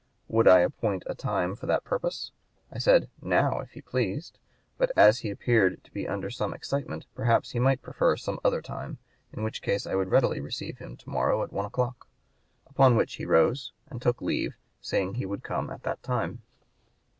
[0.29, 2.31] 'Would I appoint a time for that purpose?'
[2.71, 4.39] I said, 'Now, if he pleased....
[4.79, 8.63] But as he appeared to be under some excitement, perhaps he might prefer some other
[8.63, 8.97] time,
[9.31, 12.07] in which case I would readily receive him to morrow at one o'clock;'
[12.65, 16.41] upon which he rose and took leave, saying he would come at that time."